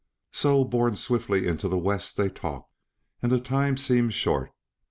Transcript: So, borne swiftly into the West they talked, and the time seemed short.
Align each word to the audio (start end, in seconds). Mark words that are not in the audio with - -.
So, 0.33 0.63
borne 0.65 0.95
swiftly 0.95 1.45
into 1.47 1.67
the 1.67 1.77
West 1.77 2.17
they 2.17 2.27
talked, 2.29 2.73
and 3.21 3.31
the 3.31 3.39
time 3.39 3.77
seemed 3.77 4.15
short. 4.15 4.51